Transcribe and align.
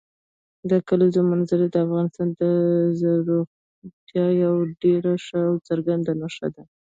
د 0.69 0.71
کلیزو 0.87 1.21
منظره 1.31 1.65
د 1.69 1.75
افغانستان 1.85 2.27
د 2.41 2.43
زرغونتیا 2.99 4.25
یوه 4.43 4.61
ډېره 4.83 5.13
ښه 5.25 5.39
او 5.49 5.55
څرګنده 5.67 6.11
نښه 6.21 6.47
ده. 6.55 6.63